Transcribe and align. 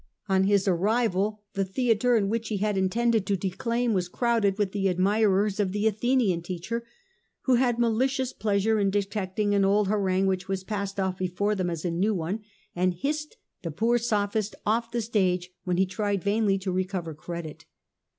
On 0.27 0.45
his 0.45 0.67
arrival 0.67 1.43
the 1.53 1.63
theatre 1.63 2.15
in 2.15 2.27
which 2.27 2.47
he 2.47 2.57
had 2.57 2.75
intended 2.75 3.23
to 3.27 3.37
declaim 3.37 3.93
was 3.93 4.09
crowded 4.09 4.57
with 4.57 4.71
the 4.71 4.87
admirers 4.89 5.59
of 5.59 5.73
the 5.73 5.85
Athenian 5.85 6.41
teacher, 6.41 6.83
who 7.41 7.53
had 7.53 7.77
malicious 7.77 8.33
pleasure 8.33 8.79
in 8.79 8.89
detecting 8.89 9.53
an 9.53 9.63
old 9.63 9.89
harangue 9.89 10.25
which 10.25 10.47
was 10.47 10.63
passed 10.63 10.99
off 10.99 11.19
before 11.19 11.53
them 11.53 11.69
as 11.69 11.85
a 11.85 11.91
new 11.91 12.15
one, 12.15 12.39
and 12.75 12.95
hissed 12.95 13.37
the 13.61 13.69
poor 13.69 13.99
Sophist 13.99 14.55
off 14.65 14.89
the 14.89 15.01
stage 15.01 15.51
when 15.65 15.77
he 15.77 15.85
tried 15.85 16.23
vainly 16.23 16.57
to 16.57 16.71
recover 16.71 17.13
credit. 17.13 17.65